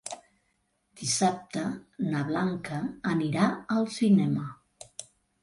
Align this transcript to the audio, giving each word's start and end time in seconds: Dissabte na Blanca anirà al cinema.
Dissabte 1.01 1.65
na 2.07 2.23
Blanca 2.31 2.81
anirà 3.13 3.51
al 3.77 3.87
cinema. 3.99 4.49